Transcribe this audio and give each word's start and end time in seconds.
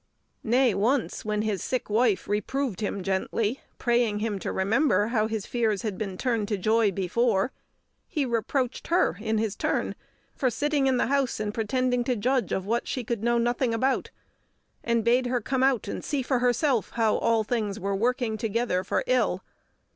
Nay, 0.43 0.73
once, 0.73 1.23
when 1.23 1.43
his 1.43 1.61
sick 1.63 1.87
wife 1.87 2.27
reproved 2.27 2.81
him 2.81 3.03
gently, 3.03 3.61
praying 3.77 4.17
him 4.17 4.39
to 4.39 4.51
remember 4.51 5.09
how 5.09 5.27
his 5.27 5.45
fears 5.45 5.83
had 5.83 5.95
been 5.99 6.17
turned 6.17 6.47
to 6.47 6.57
joy 6.57 6.91
before, 6.91 7.51
he 8.07 8.25
reproached 8.25 8.87
her 8.87 9.17
in 9.21 9.37
his 9.37 9.55
turn 9.55 9.93
for 10.33 10.49
sitting 10.49 10.87
in 10.87 10.97
the 10.97 11.05
house 11.05 11.39
and 11.39 11.53
pretending 11.53 12.03
to 12.05 12.15
judge 12.15 12.51
of 12.51 12.65
what 12.65 12.87
she 12.87 13.03
could 13.03 13.23
know 13.23 13.37
nothing 13.37 13.75
about, 13.75 14.09
and 14.83 15.05
bade 15.05 15.27
her 15.27 15.39
come 15.39 15.61
out 15.61 15.87
and 15.87 16.03
see 16.03 16.23
for 16.23 16.39
herself 16.39 16.93
how 16.95 17.17
all 17.19 17.43
things 17.43 17.79
were 17.79 17.95
working 17.95 18.37
together 18.39 18.83
for 18.83 19.03
ill. 19.05 19.43